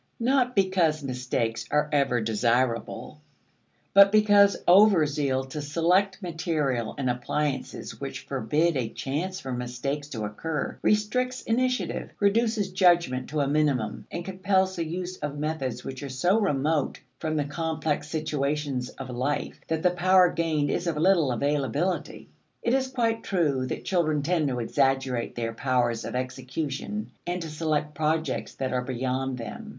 [0.19, 3.21] Not because mistakes are ever desirable,
[3.93, 10.23] but because overzeal to select material and appliances which forbid a chance for mistakes to
[10.25, 16.01] occur, restricts initiative, reduces judgment to a minimum, and compels the use of methods which
[16.01, 20.97] are so remote from the complex situations of life that the power gained is of
[20.97, 22.27] little availability.
[22.63, 27.49] It is quite true that children tend to exaggerate their powers of execution and to
[27.51, 29.69] select projects that are beyond them.